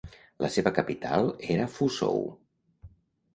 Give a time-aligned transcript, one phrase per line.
[0.43, 2.25] La seva capital era Fuzhou.